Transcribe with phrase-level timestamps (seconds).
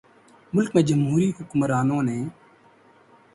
[0.53, 2.17] ملک میں جمہوری حکمرانوں نے